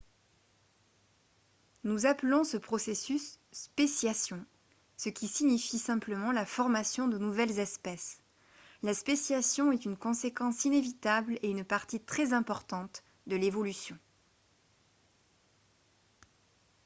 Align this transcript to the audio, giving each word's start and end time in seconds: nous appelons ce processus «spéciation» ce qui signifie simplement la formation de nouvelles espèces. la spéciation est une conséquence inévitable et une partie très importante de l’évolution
nous 1.83 2.07
appelons 2.07 2.43
ce 2.43 2.57
processus 2.57 3.37
«spéciation» 3.51 4.43
ce 4.97 5.09
qui 5.09 5.27
signifie 5.27 5.77
simplement 5.77 6.31
la 6.31 6.43
formation 6.47 7.07
de 7.07 7.19
nouvelles 7.19 7.59
espèces. 7.59 8.19
la 8.81 8.95
spéciation 8.95 9.71
est 9.71 9.85
une 9.85 9.97
conséquence 9.97 10.65
inévitable 10.65 11.37
et 11.43 11.51
une 11.51 11.63
partie 11.63 11.99
très 11.99 12.33
importante 12.33 13.03
de 13.27 13.35
l’évolution 13.35 13.95